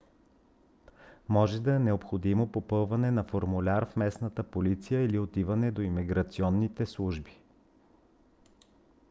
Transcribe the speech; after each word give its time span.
може 1.35 1.59
да 1.61 1.75
е 1.75 1.79
необходимо 1.79 2.47
попълване 2.51 3.11
на 3.11 3.23
формуляр 3.23 3.85
в 3.85 3.95
местната 3.95 4.43
полиция 4.43 5.05
или 5.05 5.19
отиване 5.19 5.71
до 5.71 5.81
имиграционните 5.81 6.85
служби 6.85 7.39